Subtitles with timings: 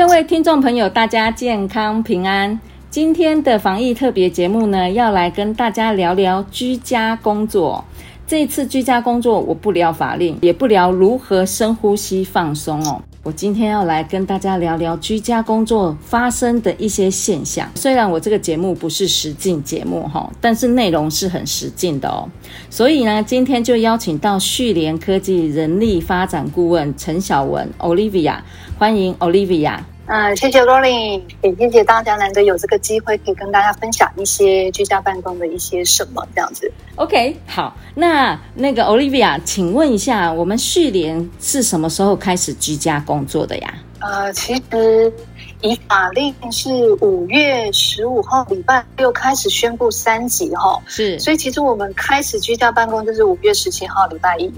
[0.00, 2.58] 各位听众朋友，大家健康平安。
[2.88, 7.84] 今天的防疫特别节目呢，要来跟大家聊聊居家工作。
[8.26, 13.02] 这次居家工作，我不聊法令，也不聊如何深呼吸放松哦。
[13.22, 17.68] 我今天要来跟大家聊聊居家工作发生的一些现象。
[17.74, 22.26] 虽然我这个节目不是实境节目哈，但是内容是很实境的哦。
[22.70, 28.38] 所以呢，今天就邀请到旭联科技人力发展顾问陈晓雯 Olivia，
[28.78, 29.80] 欢迎 Olivia。
[30.12, 36.68] 嗯，谢谢 Rolling，也谢谢大家难得有这个机会可以跟大家分享一些居家办公的一些什么这样子。
[36.96, 43.72] OK，好，那那个 Olivia，请问一下，我们旭联是什么时候开始居家工作的呀？
[44.00, 45.12] 呃，其实
[45.60, 54.52] 以法令是五月十五号礼拜六开始宣布三级哈，是，所以其实我们开始居家办公就是五月十七号礼拜一，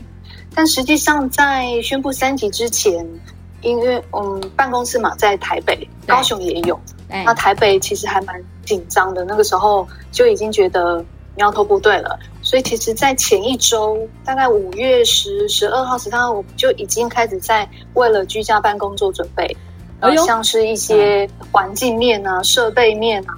[0.55, 3.07] 但实际上在宣布三级之前。
[3.63, 6.79] 因为嗯，办公室嘛在台北，高雄也有。
[7.09, 11.05] 那台北其实还蛮紧张的，那个时候就已经觉得
[11.37, 12.19] 苗头不对了。
[12.43, 19.57] 所以其实，在前一周，大概五月十、十二号、十三号，我们就已经开始在为了居家办公做准备。
[20.01, 23.35] 然后像是一些环境面啊、设备面啊，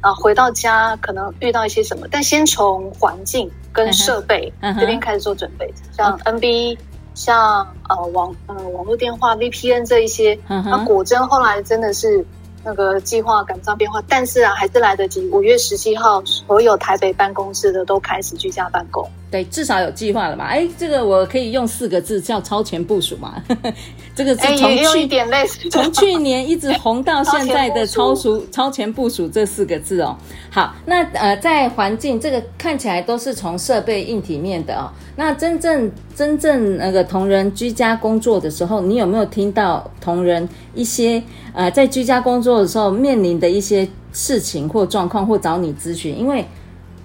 [0.00, 6.78] 啊，回到家可能遇到一些什么，但先从环境跟设备这边开始做准备，像 NB。
[7.16, 10.84] 像呃网呃网络电话 VPN 这一些，那、uh.
[10.84, 12.24] 果真后来真的是
[12.62, 15.26] 那个计划赶不上变化，但是啊还是来得及。
[15.30, 19.08] 五月十七号，所有台北办公室的都开始居家办公。
[19.30, 20.44] 对，至少有计划了嘛？
[20.44, 23.42] 哎，这个我可以用四个字叫超前部署嘛？
[24.14, 30.16] 这个是从去点类似 从去年一直红到现在的超熟 超前部署这四个字哦。
[30.50, 34.88] 好，那呃，在环境这个看起来都是从设备硬体面的哦。
[35.16, 41.22] 那真正真正那个同仁居家工作的时候，你有没有听到同仁一些
[41.52, 46.18] 呃在居家工作的时候面临的一些事情或状况，或找你咨询？
[46.18, 46.42] 因为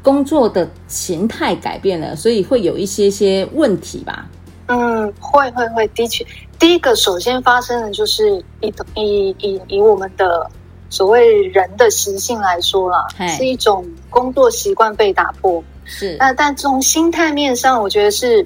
[0.01, 4.27] 工作的形态改变了，所以会有一些些问题吧？
[4.67, 6.25] 嗯，会会会，的确，
[6.57, 10.49] 第一个首先发生的就是以以以以我们的
[10.89, 15.61] 所谓人的习性来说啦，是一种工作习惯被打破。
[15.83, 18.45] 是，那但从心态面上，我觉得是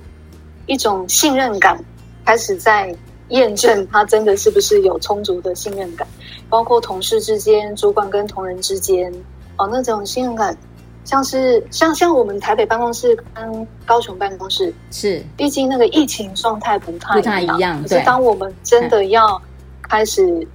[0.65, 1.83] 一种信任感
[2.25, 2.95] 开始在
[3.29, 6.07] 验证，他真的是不是有充足的信任感，
[6.49, 9.13] 包括同事之间、主管跟同仁之间，
[9.57, 10.57] 哦，那种信任感。
[11.05, 17.79] 像是像像我们台北办公室跟高雄办公室是，毕竟那个疫情状态不太不太一样。
[17.83, 19.39] 可是当我们真的要
[19.83, 20.47] 开始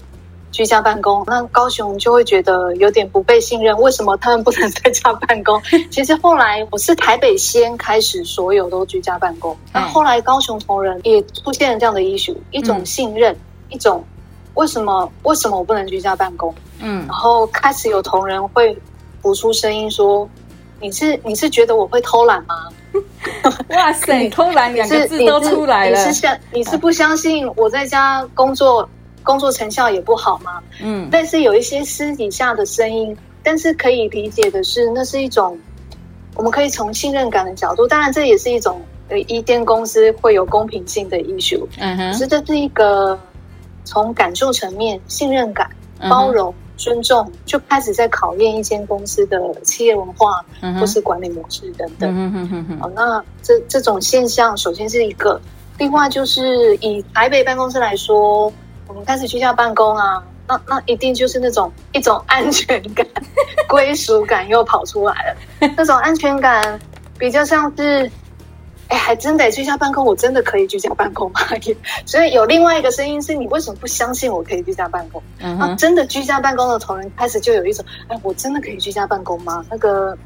[0.50, 3.80] 居家办公，那高雄就会觉得有点不被信任。
[3.80, 5.62] 为什么他们不能在家办公？
[5.88, 9.56] 其实后来我是台北先开始，所有都居家办公。
[9.72, 13.36] 那后来高雄同仁也出现了这样的 issue，一种信任，
[13.68, 14.04] 一种
[14.54, 16.52] 为什么为什么我不能居家办公？
[16.80, 18.76] 嗯，然后开始有同仁会
[19.22, 20.28] 浮出声音说。
[20.80, 22.54] 你是你是觉得我会偷懒吗？
[23.70, 25.98] 哇塞， 偷懒两个字都出来了。
[25.98, 28.88] 你是相你是不相信我在家工作
[29.22, 30.60] 工作成效也不好吗？
[30.82, 35.58] 嗯，但是有一些私底下的声音，但是可以理解的是，那是一种
[36.34, 41.64] 我们可以从信任感的角度，当然这也是一种呃一间公司会有公平性的 issue。
[41.78, 43.18] 嗯哼，可是这是一个
[43.84, 45.70] 从感受层面信任感
[46.08, 46.52] 包容。
[46.80, 50.42] 尊重就开始在考验一间公司的企业文化，
[50.80, 52.10] 或是管理模式等等。
[52.10, 52.80] 嗯哼哼哼。
[52.80, 55.38] 好，那这这种现象，首先是一个，
[55.76, 58.50] 另外就是以台北办公室来说，
[58.88, 63.06] 我们开始居家办公啊，那那一定就是那种一种安全感、
[63.68, 65.14] 归属感又跑出来
[65.60, 66.80] 了，那种安全感
[67.18, 68.10] 比较像是。
[68.90, 71.40] 哎，还真得居家办公，我真的可以居家办公吗？
[72.04, 75.22] 所以有另外一个声音是，你为什么不相信我可以居家办公？
[75.38, 79.64] 嗯哼，真的居家办公的同仁开始就有一种，哎，我真的可以居家办公吗？
[79.70, 80.18] 那个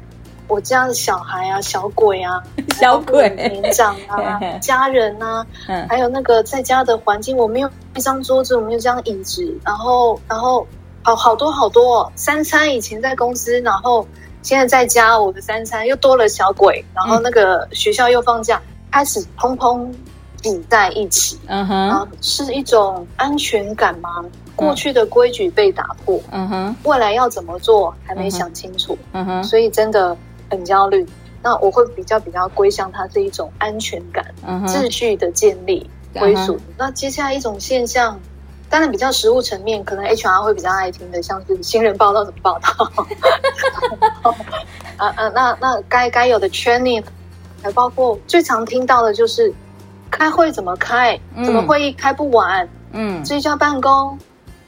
[0.47, 2.41] 我家的小孩啊，小鬼啊，
[2.75, 5.45] 小鬼年长啊， 家人啊，
[5.87, 10.65] 还有那个在家的环境，我没有一张桌子，我没有一张椅子，然后，然后
[11.03, 14.07] 好好多好多三餐，以前在公司，然后。
[14.45, 19.91] 现在在家，我的三餐又多了小鬼，然后那个学校又放假，嗯、开始砰砰
[20.43, 24.23] 挤在一起，嗯哼，是一种安全感吗？
[24.55, 30.15] 过去的规矩被打破，嗯哼，未来要怎么做还没想清楚，嗯哼，所以真的
[30.47, 31.03] 很焦虑。
[31.41, 36.59] 那我会比较比较归向它这一种安全感、嗯、秩序的建立、归属。
[36.77, 38.19] 那接下来一种现象，
[38.69, 44.33] 当然比较实务层面，可能 HR 会比较爱听的，像是新人报道怎么报道，
[44.97, 47.03] 啊啊，那那该该有的 training，
[47.61, 49.53] 还包括最常听到的就是
[50.09, 54.17] 开会怎么开，怎么会议开不完，嗯，居家办公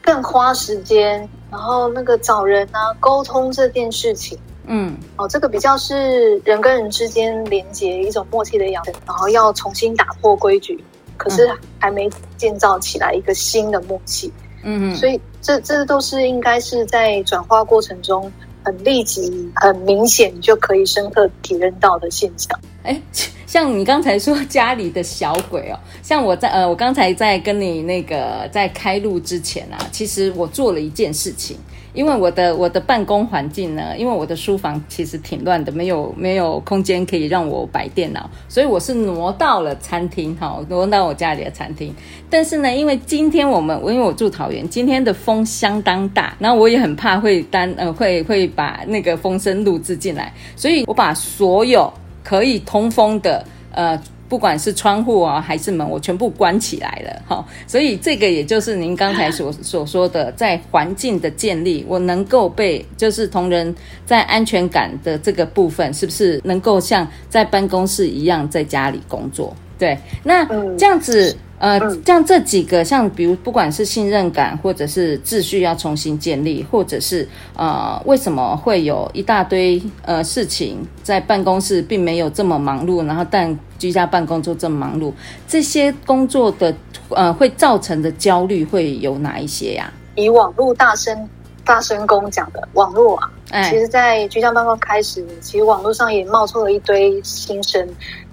[0.01, 4.38] 更花时间，然后那个找人啊沟通这件事情。
[4.69, 10.83] 嗯，哦，这个比较是人跟人之间连接一种默契的养成，然后要重新打破规矩，
[11.17, 11.49] 可是
[11.79, 14.31] 还没建造起来一个新的默契。
[14.63, 18.31] 嗯，所以这这都是应该是在转化过程中
[18.63, 22.59] 很立即、很明显就可以深刻体认到的现象。
[22.83, 23.01] 哎，
[23.45, 31.57] 像你刚才说家里的小鬼哦，像我在呃，我刚才在跟你那个在开录之前啊，其实我做了一件事情。
[31.93, 41.93] 因为我的我的办公环境呢，因为我的书房其实挺乱的，没有没有空间可以让我摆电脑，所以我是挪到了餐厅，哈，挪到我家里的餐厅。
[42.29, 51.91] 但是呢，因为今天我们，因为我住桃园，今天的风相当大，然后我也很怕会单呃会会把那个风声录制进来，所以我把所有
[52.23, 53.99] 可以通风的呃。
[54.29, 57.45] 不管是窗户啊还是门，我全部关起来了哈。
[57.65, 63.74] 所以这个也就是您刚才 所所说的，在环境的建立，我能够被就是同仁
[64.06, 69.56] 在安全感的这个部分，是不是能够像在办公室一样在家里工作？
[69.79, 70.45] 对，那
[70.77, 71.35] 这样子。
[71.59, 85.12] 呃，像这几个，像比如不管是信任感，或者是秩序要重新建立，或者是呃，为什么会有一大堆呃事情在办公室并没有这么忙碌，然后但居家办公就这么忙碌，
[85.48, 86.71] 这些工作的
[87.09, 89.92] 呃会造成的焦虑会有哪一些呀？
[90.13, 91.27] 以网络大声
[91.65, 97.88] 大声公讲的网络啊，哎，其实，在居家办公开始，其实网络上也冒出了一堆心声。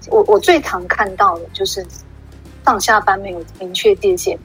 [0.09, 1.83] 我我最常看到的就是。
[2.65, 4.37] 上下班没有明确界限，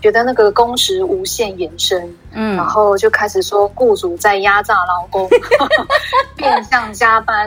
[0.00, 5.28] 觉得那个工时无限延伸，嗯，然后就开始说雇主在压榨劳工，
[6.36, 7.46] 变相加班，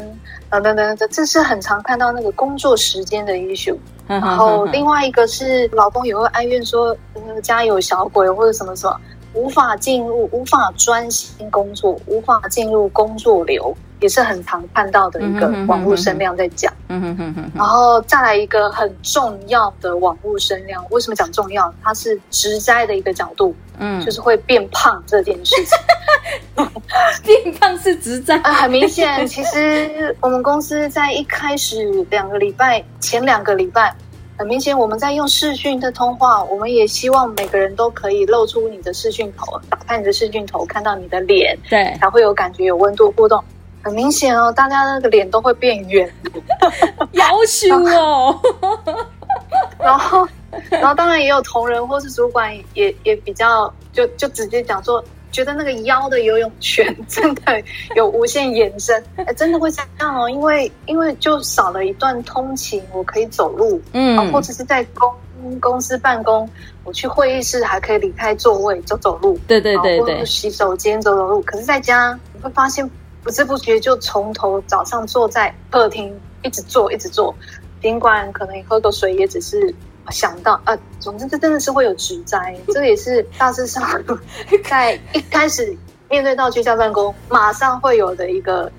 [0.49, 3.75] 等等等等，这是很常看到那个工作时间的 issue。
[4.07, 8.99] 然后另外一个是劳工也会哀怨说，那个，家有小鬼或者什么什么，
[9.33, 13.75] 无法进入，无法专心工作，无法进入工作流。
[14.01, 21.73] 也是很常看到的一个网络声量在讲，嗯哼哼哼，然后再来一个很重要的网络声量，为什么讲重要？
[21.83, 25.77] 它是职灾的一个角度，嗯，就是会变胖这件事情，
[27.25, 29.27] 变胖是职灾啊，很明显。
[29.27, 33.93] 其实我们公司在一开始两个礼拜前两个礼拜，
[34.39, 43.43] 很明显我们在用视讯的通话，我们也希望每个人都可以露出你的视讯头，打开你的视讯头，看到你的脸，对，才会有感觉，有温度互动。
[43.83, 46.09] 很明显哦，大家那个脸都会变圆，
[47.11, 48.39] 夭寿哦。
[49.77, 50.25] 然后，
[50.69, 57.61] 然后当然也有同仁或是主管也也比较就就直接讲说，觉得那个腰的游泳圈真的
[57.95, 66.49] 有无限延伸， 哎，真的会这样哦，因为因为就少了一段通勤，我可以走路，嗯，或者是在公公司办公，
[66.83, 72.89] 我去会议室还可以离开座位走走路，对对对对，洗手间走走路，可是在家你会发现。
[73.21, 77.35] 不知不觉就从头早上坐在客厅，一直坐一直坐，
[77.81, 79.75] 尽管可能喝个水也只是
[80.09, 83.83] 想到呃，总之这真的是会有职灾， 这也是大致上
[84.69, 85.75] 在一开始
[86.09, 88.71] 面对到居家办公，马上会有的一个。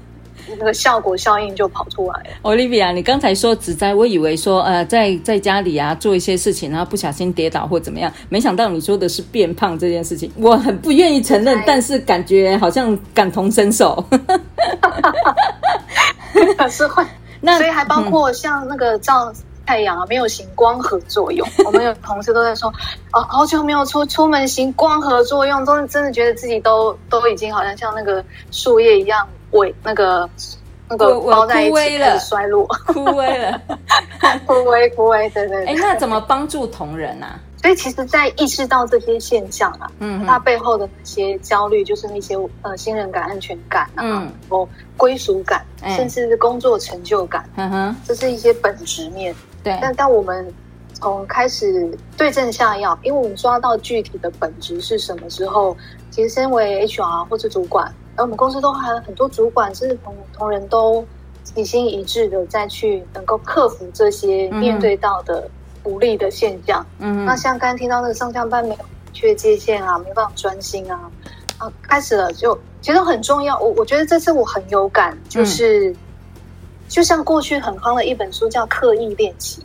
[0.59, 2.31] 那个效果效应就跑出来了。
[2.43, 10.33] Olivia，你刚才说职灾，我以为说呃，在在家里啊做一些事情，然后不小心跌倒或怎么样，没想到你说的是变胖这件事情。
[10.37, 14.05] 我很不愿意承认，但是感觉好像感同身受。
[16.57, 17.05] 可 是会，
[17.41, 19.33] 那所以还包括像那个照
[19.67, 21.47] 太阳啊，没有行光合作用。
[21.65, 22.73] 我们有同事都在说，
[23.13, 29.27] 哦，好久没有出出门行光合作用，真的真的觉得自己都都已经好像像那个树叶一样。
[29.53, 30.31] 萎那个
[30.89, 33.61] 那个包在一起了，衰落，枯萎了，
[34.47, 35.67] 枯萎枯萎，对对。
[35.67, 37.37] 哎，那怎么帮助同仁啊？
[37.61, 49.35] 所以其实，在意识到这些现象啊，嗯，它背后的那些焦虑，就是那些呃信任感、安全感啊，嗯，哦归属感，甚至是工作成就感，嗯哼，这是一些本质面。
[49.63, 50.53] 对，但当我们
[50.95, 55.77] 从开始对症下药，因为我们抓到具体的本质是什么之后，
[56.11, 57.85] 其实身为 HR 或者主管。
[58.17, 61.05] 然后我们公司都还有很多主管甚至同同仁都
[61.43, 65.49] 齐心一致的，再去能够克服这些面对到的
[65.83, 66.85] 不利的现象。
[66.99, 68.79] 嗯，那像刚刚听到那个上下班没有
[69.13, 71.11] 确界限啊，没办法专心啊，
[71.57, 73.59] 啊，开始了就其实很重要。
[73.59, 75.97] 我我觉得这次我很有感，就是、嗯、
[76.91, 79.63] 就像过去很夯的一本书叫《刻意练习》，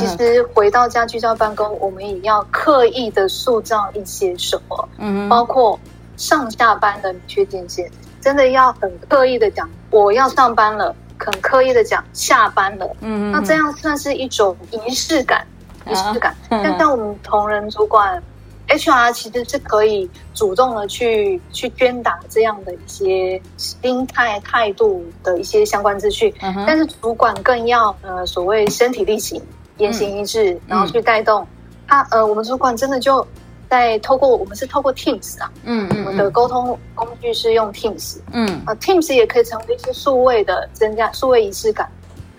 [0.00, 5.78] 其实回到家居家办公，我们也要刻意的塑造一些什么，嗯，包括
[6.16, 7.88] 上下班的明确界限，
[8.20, 10.94] 真的要很刻意的讲，我要上班了。
[11.22, 15.46] 很刻意的讲下班了，嗯，那这样算是一种仪式感，
[15.86, 16.34] 仪式感。
[16.48, 18.22] 但像我们同仁主管
[18.70, 26.32] ，HR 其实是可以主动的去去宣达这样的一些心态态度的一些相关资讯，
[26.66, 29.42] 但是主管更要呃所谓身体力行，
[29.78, 31.46] 言行一致，然后去带动。
[31.86, 33.26] 他呃我们主管真的就。
[33.70, 38.44] 在透过我们是透过 Teams 啊，嗯，嗯，嗯，我们的沟通工具是用 Teams，嗯。
[38.66, 41.88] 啊，Teams 也可以成为一些数位的增加数位仪式感，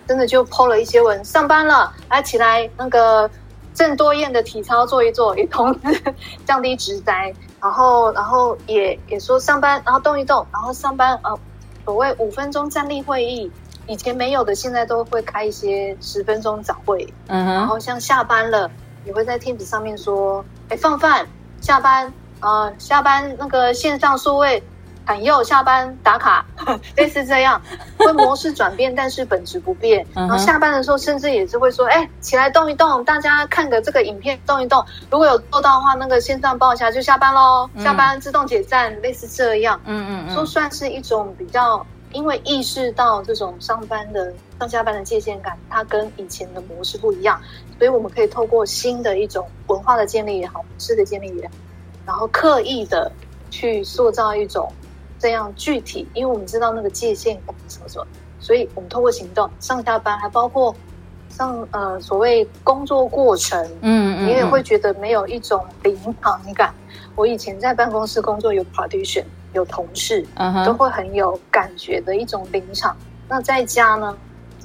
[0.06, 3.30] 真的就 po 了一些文，上班了，来起来那个
[3.74, 6.14] 郑多燕的体操做一做，也同时
[6.46, 11.38] 降低职灾，然后然后也也说上班，然后动一动，然后上班呃，
[11.84, 13.50] 所谓五分钟站立会议，
[13.86, 18.70] 以前没有的，现在都会开一些十分钟早会，嗯哼，然后像下班了。
[19.04, 21.26] 也会在 Teams 上面说：“哎，放饭，
[21.60, 22.06] 下班
[22.38, 24.62] 啊、呃，下班那个线上数位
[25.04, 26.44] 喊又下班打卡，
[26.96, 27.60] 类似这样，
[27.98, 30.06] 会模式转变，但是本质不变。
[30.14, 34.84] 然后下班的时候，甚至也是会说：哎，起来动一动，大家看个这个影片动一动。
[35.10, 39.80] 如果有做到的话，那个线上报一下就下班喽，下班自动解散，类似这样。
[39.84, 47.40] 嗯嗯嗯，说算是一种比较。”因为意识到这种上班的上下班的界限感，它跟以前的模式不一样，
[47.78, 51.54] 所以我们可以透过新的一种文化的建立也好，模式的建立也好，
[52.04, 53.10] 然后刻意的
[53.50, 54.70] 去塑造一种
[55.22, 58.06] 这样具体，因为我们知道那个界限感什么什么，
[58.40, 60.74] 所以我们通过行动上下班，还包括
[61.30, 66.74] 上呃所谓工作过程，嗯，嗯，你也会觉得没有一种临场感。
[67.14, 69.24] 我以前在办公室工作有 partition。
[69.54, 70.64] 有同事，uh huh.
[70.64, 72.96] 都会很有感觉的一种临场。
[73.28, 74.16] 那在家呢？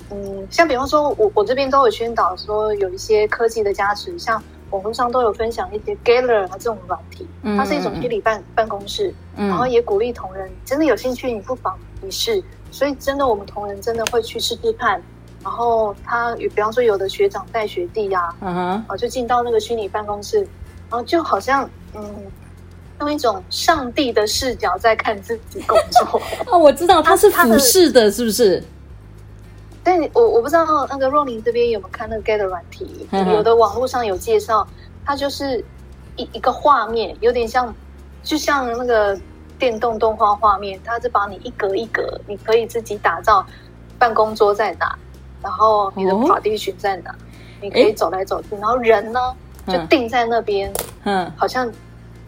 [0.09, 12.43] 嗯，像比方说，我我这边都有宣导说，有一些科技的加持，像网络上都有分享一些 Gather 啊这种软体，它是一种虚拟办办公室，然后也鼓励同仁真的有兴趣，你不妨一试。
[12.71, 15.01] 所以真的，我们同仁真的会去试试看。
[15.43, 18.97] 然后他，比方说，有的学长带学弟呀，啊，uh huh.
[18.97, 20.39] 就进到那个虚拟办公室，
[20.89, 22.03] 然后就好像嗯。
[22.99, 26.19] 用一种上帝的视角在看自己工作
[26.51, 28.63] 哦，我知道他是俯视的，是不是？
[29.87, 34.67] 对，我我不知道那个若琳这边有没有看那个 Gather 软体， 有的网络上有介绍，
[35.05, 35.63] 它就是
[36.17, 37.73] 一一个画面，有点像，
[38.21, 39.17] 就像那个
[39.57, 43.45] 电动动画画面，它是把你一格一格，你可以自己打造
[43.97, 44.93] 办公桌在哪，
[45.41, 47.15] 然后你的 partition 在哪，哦、
[47.61, 49.33] 你可以走来走去，然后人呢
[49.69, 50.69] 就定在那边，
[51.05, 51.71] 嗯，好像。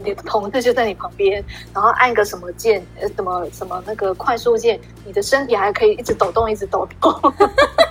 [0.04, 7.14] 你的同事就在你旁边，然后按个什么键，呃，什么什么那个快速键，你的身体还可以一直抖动，一直抖动，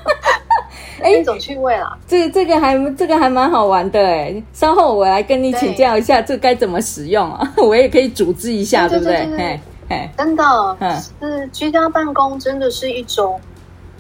[1.03, 1.97] 哎，一种趣味啊！
[2.07, 7.53] 这个这个还这个还蛮好玩的哎，稍后我来跟你请教一下，这该怎么使用啊？
[7.59, 9.15] 我也可以组织一下，对不对？
[9.37, 9.61] 哎
[9.91, 13.41] 哎，真的，是居家办公真的是一种，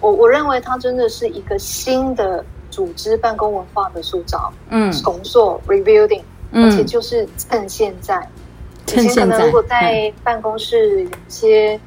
[0.00, 6.22] 我我认为它真的是一个新的组织办公文化的塑造，嗯，重塑 rebuilding。
[6.52, 11.78] 而且就是趁现在，嗯、以前可能如果在办公室有些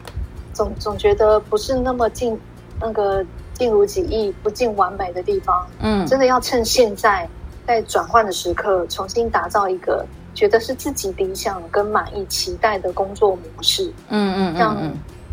[0.53, 2.39] 总总觉得不是那么尽
[2.79, 7.27] 那个尽如己意、不尽完美的地方，嗯，真的要趁现在
[7.65, 14.77] 在转换的时刻，重新打造一个觉得是自己理想跟满意、期待的工作模式，嗯嗯，让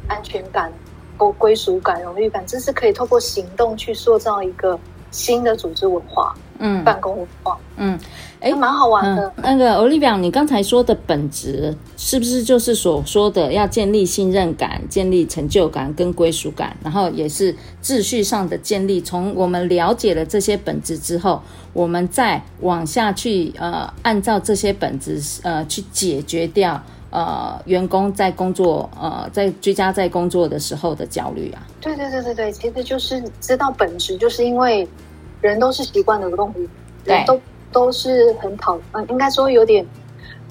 [0.08, 0.72] 安全感、
[1.16, 4.78] 归归属感、荣誉感，这是可以透过行动去塑造一个
[5.10, 7.26] 新的组织文化，嗯，办公
[7.76, 7.98] 嗯。
[8.40, 9.32] 哎，蛮好玩的。
[9.38, 19.00] 嗯、那个 Olivia，你刚才说的本质是不是就是所说的要建立信任感、建立成就感跟归属感，然后也是秩序上的建立？
[19.00, 31.66] 从我们了解了这些本质之后，我们再往下去，呃，按照这些本质，呃，去解决掉呃员工在工作，呃，在居家在工作的时候的焦虑啊。
[31.80, 34.88] 对对对对对，其实就是知道本质，就是因为
[35.40, 36.66] 人都是习惯的动物，
[37.04, 37.40] 对，都。
[37.70, 39.86] 都是很讨，嗯，应该说有点，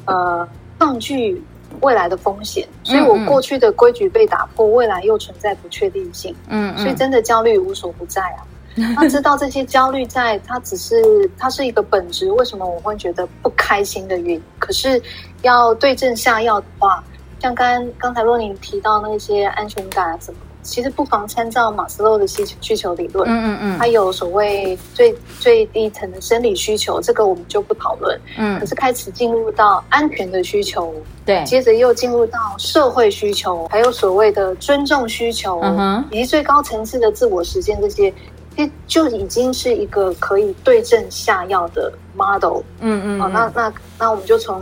[0.06, 1.44] 呃，抗拒
[1.82, 8.46] 未来的风险，所以我过去的规矩被打破，未来又存在不确定性，嗯，所以真的焦虑无所不在啊。
[8.96, 14.44] 他知道这些焦虑在，它只是它是一个本质，为什么我会觉得不开心的原因？
[14.60, 15.01] 可是
[15.41, 17.03] 要对症下药的话，
[17.39, 23.27] 像刚刚才若琳提到那些安全感啊什么，其实不妨参照马斯洛的需求需求理论。
[23.27, 28.19] 嗯嗯嗯，它有所谓最最低层的生理需求，这个我们就不讨论。
[28.38, 30.93] 嗯，可是开始进入到安全的需求，
[31.25, 38.13] 对，接着又进入到社会需求，还有所谓的尊重需求，嗯哼，以及最高层次的自我实现，这些，
[38.55, 42.62] 这就已经是一个可以对症下药的 model。
[42.81, 44.62] 嗯嗯，好，那那那我们就从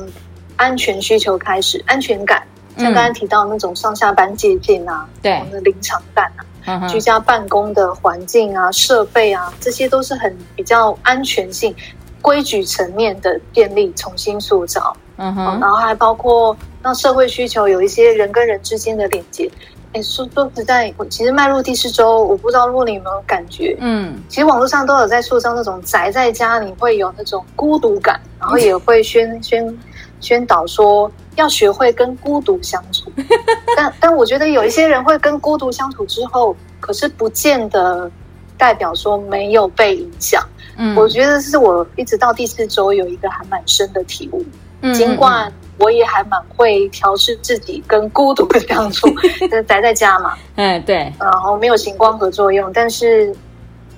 [0.56, 2.46] 安全需求开始，安全感。
[2.78, 11.74] 像刚才提到那种上下班接近啊，对，我们的临场感啊，嗯、居家办公的环境啊、设备啊，这些都是很比较安全性、
[12.22, 14.96] 规矩层面的便利、重新塑造。
[15.18, 19.50] 嗯哼，然后还包括让社会需求，有一些人跟人之间的连接。
[19.94, 29.66] 哎，说说实在，我其实迈入第四周，我不知道如果你有没有感觉，嗯，其实网络上都有在塑造那种宅在家你会有那种孤独感，然后也会宣宣
[30.20, 31.12] 宣导说。
[31.36, 33.12] 要学会跟孤独相处，
[33.76, 38.10] 但但我觉得有一些人会跟孤独相处之后，可是不见得
[38.58, 40.42] 代表说没有被影响。
[40.78, 44.46] 嗯，我觉得是我一直到第四周有一个还蛮深的体悟。
[44.80, 49.10] 嗯，尽管我也还蛮会调试自己跟孤独的相处，
[49.42, 50.36] 就是宅在家嘛。
[50.56, 53.36] 嗯，对，然后没有行光合作用，但是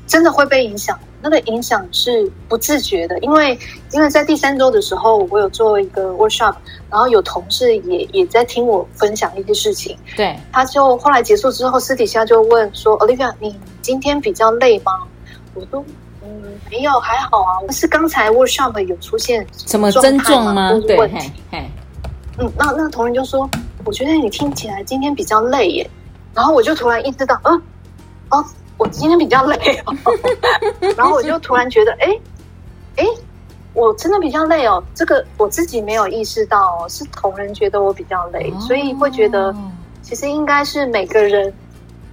[0.07, 0.97] 真的会被影响。
[1.21, 3.57] 那个影响是不自觉的，因为
[3.91, 6.53] 因为在第三周的时候，我有做一个 workshop，
[6.89, 9.97] 然后有同事也也在听我分享一些事情。
[10.15, 14.91] 对，他就后来结束之后，私底下就问说：“Olivia，你今天比较累吗？”
[15.55, 15.83] 我说
[16.23, 16.29] ：“嗯，
[16.69, 17.51] 没有，还好啊。
[17.71, 20.69] 是刚才 workshop 有出现什么症状吗？
[20.71, 21.71] 问题对，嘿，嘿，
[22.37, 23.49] 嗯，那那同仁就说
[23.83, 25.89] ：“我觉得你听起来今天比较累耶。”
[26.35, 27.61] 然后我就突然意识到，嗯，
[28.29, 28.45] 哦。
[28.77, 29.93] 我今天比较累哦，
[30.95, 32.07] 然后我就突然觉得，哎，
[32.97, 33.05] 哎，
[33.73, 34.83] 我真的比较累哦。
[34.93, 39.51] 这个我自己没有意识到，是同人觉得我比较累，所以会觉得，
[40.01, 41.51] 其实应该是每个人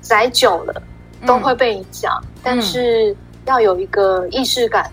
[0.00, 0.82] 宅久了
[1.26, 3.14] 都会被影响，但是
[3.46, 4.90] 要有一个意识感，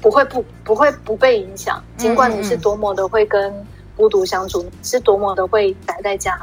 [0.00, 3.52] 不会不不会不被影响，尽管你是多么的会跟
[3.96, 6.38] 孤独相处，是多么的会宅在家。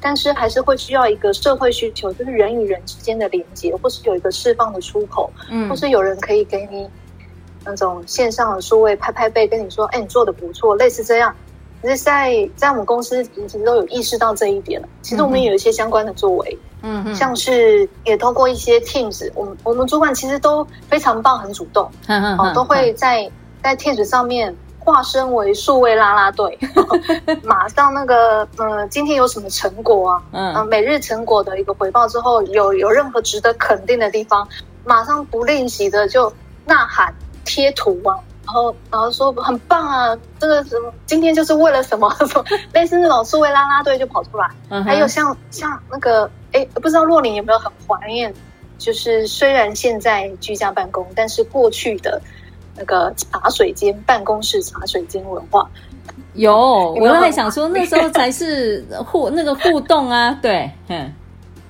[0.00, 6.88] 但是还是会需要一个社会需求，就是人与人之间的连接，或是有一个释放的出口，嗯，或是有人可以给你
[7.64, 11.34] 那种线上的数位拍拍背，跟你说，哎，你做的不错，类似这样。
[11.82, 14.88] 其实在在我们公司其实都有意识到这一点了。
[15.02, 23.30] 其实我们也有一些相关的作为，嗯嗯，像是也通过一些 Teams，我们我们主管其实都非常棒，很主动， 嗯嗯，哦，都会在
[23.62, 24.54] 在 Teams 上面。
[24.86, 26.56] 化身为数位啦啦队，
[27.42, 30.22] 马上那个，呃，今天有什么成果啊？
[30.30, 34.48] 嗯、呃，每日成果的一个回报之后，有有任何值得肯定的地方，
[34.84, 36.32] 马上不吝惜的就
[36.64, 37.12] 呐喊
[37.44, 38.14] 贴图啊，
[38.46, 44.48] 然后然后说很棒啊，这个什么今天就是为了什么， 什么类似那种数位啦啦队就跑出来。
[44.68, 48.32] 嗯、还有像像那个，哎，不知道若琳有没有很怀念，
[48.78, 52.22] 就是虽然现在居家办公，但是过去的。
[52.76, 55.68] 那个茶水间办公室茶水间文化
[56.34, 56.50] 有，
[56.96, 61.12] 有有我还想说那时候才是 互那个互动啊，对，嗯，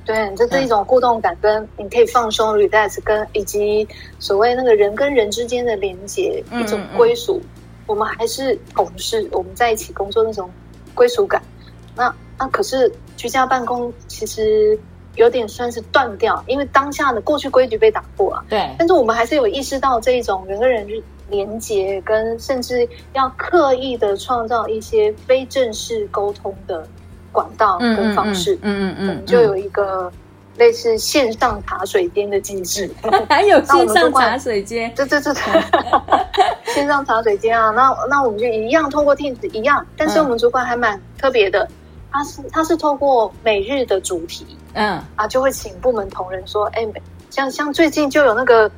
[0.04, 3.86] 对，这是一种互动感，跟你可以放松、relax，跟以及
[4.18, 7.40] 所谓那个人跟人之间的连接，一种归属。
[7.86, 10.50] 我们还是同事，我们在一起工作那种
[10.94, 11.40] 归属感。
[11.94, 14.78] 那那可是居家办公其实。
[15.16, 18.44] 有点算是断掉，因为当下的过去规矩被打破了。
[18.48, 20.86] 对，但是我们还是有意识到这一种人跟人
[21.28, 26.86] 连接，跟甚至要刻意的创造一些非正式沟通的
[27.32, 28.54] 管道跟方式。
[28.56, 30.12] 嗯嗯嗯，嗯，嗯，嗯，就有一个
[30.56, 32.88] 类似线上茶水间的机制，
[33.28, 35.34] 还有线上茶水间，这这这，
[36.66, 41.68] 线上茶水间啊，那那我们就一样通过 Teams 一样，但是我们主管还蛮特别的。
[42.16, 46.86] 他是他是透过每日的主题，嗯啊，就会请部门同仁说，哎，
[47.28, 48.70] 像像最近就有那个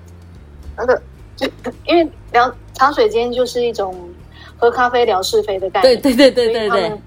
[0.76, 1.00] 那个，
[1.36, 1.46] 就
[1.86, 3.94] 因为聊茶水间就是一种
[4.56, 7.02] 喝咖啡聊是非的概念，对对对对对对，他们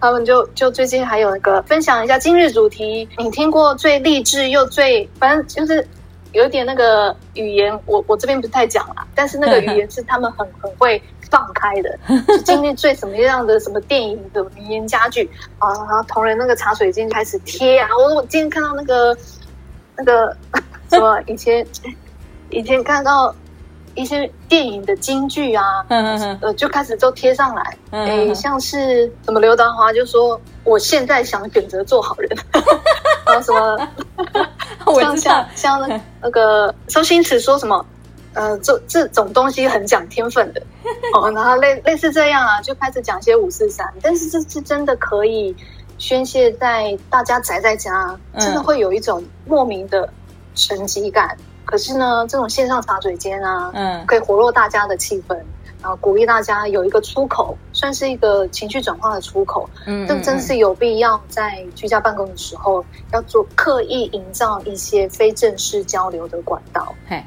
[0.00, 5.86] 他们就就最近还有那个分享一下今日主题，你听过最励志又最反正就是
[6.32, 11.02] 有点那个语言，我我这边不太讲了，但是那个 语言是他们很很会。
[11.30, 15.30] 放开的，就经历最什么样的什么电影的名言佳句。
[15.58, 19.16] 啊，然后同仁那个茶水间开始贴啊，我我今天看到那个
[19.96, 20.36] 那个
[20.90, 21.64] 什么以前
[22.50, 23.34] 以前看到
[23.94, 25.84] 一些电影的金句啊，
[26.40, 32.30] 呃，就开始都贴上来，哎，像是什么刘德华就说我现在想选择做好人，
[33.26, 33.88] 然后什么
[35.00, 37.84] 像像像那那个 周星驰说什么。
[38.34, 40.62] 呃，这这种东西很讲天分的
[41.14, 45.54] 哦，然后类类似这样啊，就开始讲一些五四三，但是这是真的可以
[45.98, 50.08] 宣泄在大家宅在家，真的会有一种莫名的
[50.54, 51.36] 沉寂感。
[51.38, 55.34] 嗯、可是呢，这种线上茶水间啊，嗯，可以活络大家的气氛，
[55.82, 59.68] 然后鼓励大家有一个出口，算是一个情绪转化的出口。
[59.86, 66.94] 嗯，这真是有必要在居家办公的时候，要做刻意营造一些非正式交流的管道。
[67.08, 67.22] 嘿，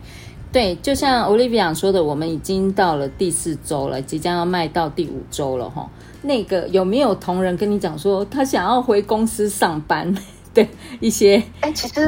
[0.54, 5.90] 对，就像 Olivia 说的，我们已经到了第四周了，即将要迈到第五周了，哈。
[6.22, 10.16] 那个有没有同仁跟你讲说他想要回公司上班
[10.54, 10.66] 的
[11.02, 11.44] 一些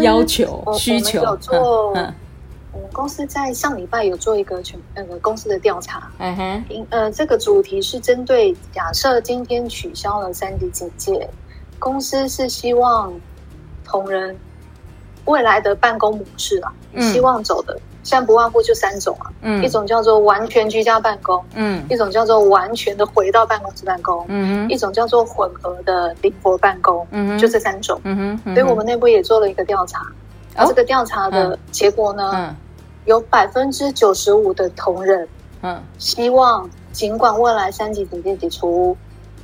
[0.04, 1.24] 要求需求？
[1.24, 2.14] 有做，嗯，
[2.72, 11.28] 我们公司在上礼拜有做一个全那个公司的调查，嗯哼，呃，这个主题是针对假设今天取消了三级警戒，
[11.80, 13.12] 公司是希望
[13.84, 14.38] 同仁
[15.26, 16.72] 未来的办公模式啊，
[17.12, 17.78] 希望走的。
[18.06, 30.06] 现在不外乎就三种啊，嗯，一种叫做完全居家办公，嗯，一种叫做完全的回到办公室办公，嗯，一种叫做混合的灵活办公，嗯，就这三种，嗯哼，所以我们内部也做了一个调查，
[30.56, 32.56] 而这个调查的结果呢，
[33.06, 35.28] 有百分之九十五的同仁，
[35.64, 38.96] 嗯，希望尽管未来三级警戒解除，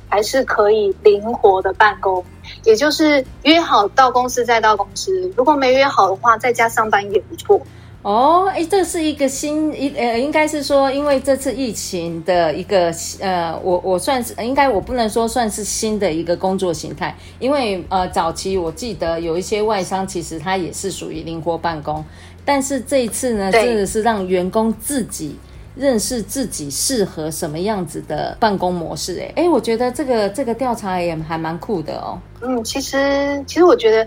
[0.08, 2.24] 还是可以灵活的办公，
[2.62, 7.60] 也就是约好到公司再到公司，如果没约好的话，在家上班也不错。
[8.02, 22.04] 哦，哎，这是一个新一呃，应该是说，因为这次疫情的一个呃，我我算是应该我不能说算是新的一个工作形态，因为呃，早期我记得有一些外商其实它也是属于灵活办公，
[22.44, 25.36] 但是这一次呢，真的是让员工自己
[25.76, 29.20] 认识自己适合什么样子的办公模式。
[29.20, 32.18] 哎，哎，我觉得这个这个调查也还蛮酷的哦。
[32.40, 34.04] 嗯，其实其实我觉得。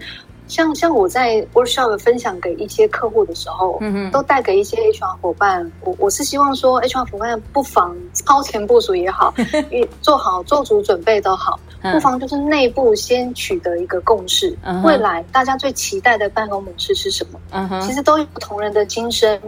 [0.48, 5.70] 像像我在 workshop 分享给一些客户的时候，嗯哼，都带给一些 HR 伙伴。
[5.82, 9.34] 我我是希望说，HR 伙伴不妨超前部署也好，
[10.02, 14.56] 做好做足准备都好，不妨就是内部先取得一个共识。
[14.64, 17.40] 嗯、未来大家最期待的办公模式是什么？
[17.52, 19.40] 嗯哼，其实都有同人的心声。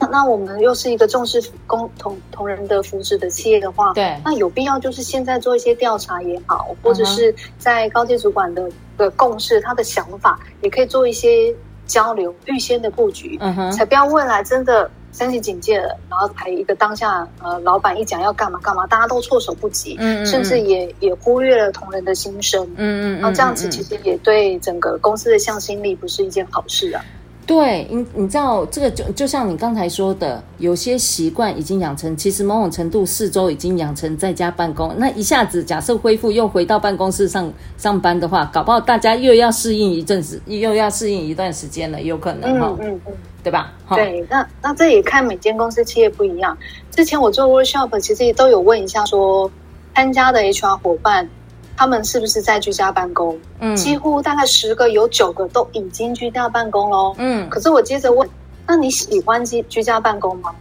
[0.00, 11.54] 那那我们又是一个重视工同同仁的福祉的企业的话，对，那有必要就是现在做一些调查也好，或者是在高阶主管的的共识，他的想法也可以做一些
[11.86, 27.04] 交流，预先的布局，嗯哼，才不要未来真的三级警戒了，然后才一个当下，呃，老板一讲要干嘛干嘛，大家都措手不及，嗯，嗯，甚至也也忽略了同仁的心声，嗯嗯，然后这样子其实也对整个公司的向心力不是一件好事啊。
[27.44, 43.72] 对，你你知道这个就就像你刚才说的，有些习惯已经养成，其实某种程度四周已经养成在家办公，那一下子假设恢复又回到办公室上上班的话，搞不好大家又要适应一阵子，又要适应一段时间了，有可能哈，嗯嗯嗯，对吧？
[43.90, 46.56] 对，那那这也看每间公司企业不一样。
[46.92, 49.50] 之前我做 workshop，其实也都有问一下说，
[49.94, 51.28] 参加的 HR 伙伴。
[51.76, 53.38] 他们是不是在居家办公？
[53.60, 57.14] 嗯，几乎大概十个有九个都已经居家办公喽。
[57.18, 58.28] 嗯，可是我接着问，
[58.66, 60.54] 那你喜欢居居家办公吗？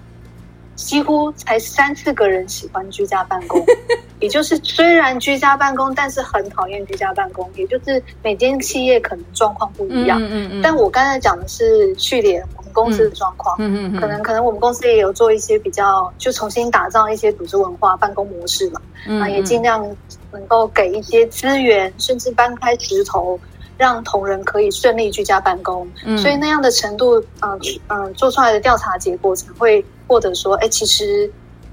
[0.75, 3.63] 几乎才三四个人喜欢居家办公，
[4.19, 7.47] 也就是虽然居家办公，但是很讨厌居家办公。
[7.55, 10.19] 也就是每间企业可能状况不一样。
[10.19, 10.61] 嗯嗯，嗯。
[10.63, 13.55] 但我刚才讲的是序联我们公司的状况。
[13.59, 18.81] 嗯嗯，可能可能我们公司也有做一些比较，就重新打造一些组织文化、办公模式嘛。
[19.07, 19.85] 嗯，也尽量。
[20.33, 23.37] 能够给一些资源，甚至搬开石头，
[23.77, 25.85] 让同仁可以顺利居家办公。
[26.05, 27.51] 嗯，所以那样的程度，嗯、
[27.89, 31.29] 呃、嗯，做出来的调查结果才会获得说，哎，其实，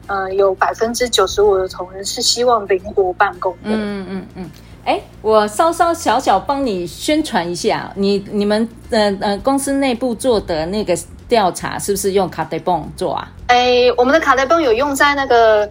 [0.08, 3.70] 呃，有百分之九十五的同仁是希望灵活办公的。
[3.70, 4.50] 嗯嗯嗯，
[4.88, 10.96] 哎，我稍稍小小帮你宣传一下，你你们呃呃公司内部做的那个
[11.29, 13.31] 调查是不是用卡带泵做啊？
[13.48, 15.68] 哎，我们的卡带泵有用在那个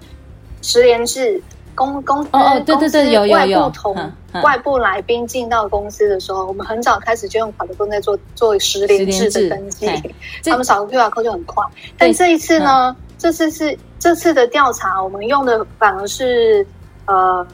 [0.62, 1.41] 十连制。
[1.73, 9.86] 公公司哦，对对对，有有有，外部同外部来宾进到公司的时候，我们很早开始就用卡带泵在做做十连制的登记，
[10.43, 11.63] 他们扫个 QR code 就很快。
[11.95, 16.65] 但这一次呢，这次是这次的调查，我们用的反而是
[17.06, 17.45] 呃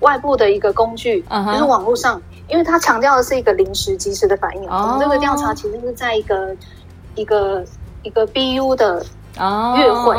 [0.00, 4.68] 外部的一个工具，就是网络上，因为它强调的是一个临时及时的反应。
[4.68, 6.56] 我们这个调查其实是在一个
[7.14, 7.64] 一个
[8.02, 9.04] 一个 BU 的
[9.76, 10.16] 月会，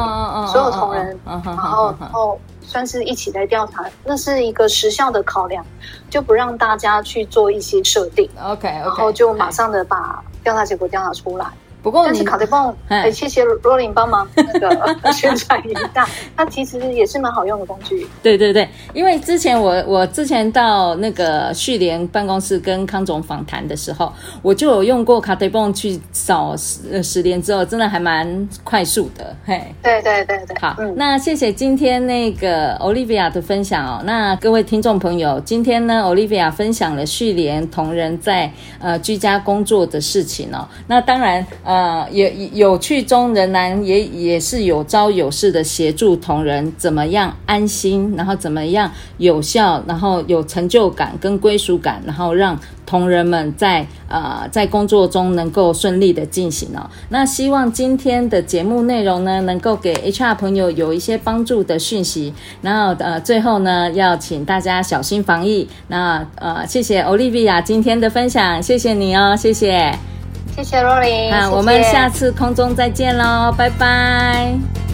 [0.48, 2.40] 所有同仁，然后然后。
[2.68, 5.64] 算是一起在调查，那是一个时效的考量，
[6.10, 8.28] 就不让大家去做一些设定。
[8.44, 11.46] OK，, okay 然后就马上的把调查结果调查出来。
[11.86, 16.04] 不过但是卡特蹦，哎，谢谢罗琳帮忙 那个宣传一下，
[16.36, 18.08] 它其实也是蛮好用的工具。
[18.24, 29.36] 对对对，因为之前我我之前到那个旭联办公室跟康总访谈的时候，我就有用过卡特蹦去扫十十年之后，真的还蛮快速的。
[29.46, 34.02] 嘿，对对对对，好，嗯、那谢谢今天那个 Olivia 的分享哦。
[34.04, 40.68] 那各位听众朋友，今天呢，Olivia 分享了旭联同仁在呃居家工作的事情哦。
[40.88, 56.90] 那当然，呃，呃有有趣中仍然也也是有招有式的协助同仁怎么样安心，然后怎么样有效，然后有成就感跟归属感，然后让同仁们在呃在工作中能够顺利的进行哦。
[57.10, 62.34] 那希望今天的节目内容呢，能够给 HR 朋友有一些帮助的讯息。
[62.62, 65.68] 然后呃，最后呢，要请大家小心防疫。
[65.90, 70.15] 那呃，谢谢 Olivia 今天的分享，谢谢你哦，谢谢。
[70.56, 74.85] 谢谢若琳，那我们下次空中再见喽，拜拜。